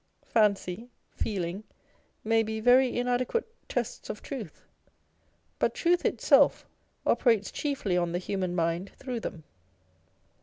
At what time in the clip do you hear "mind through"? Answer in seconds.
8.55-9.19